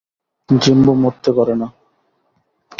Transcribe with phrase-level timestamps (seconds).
[0.49, 1.67] Jimbo মরতে পারেনা!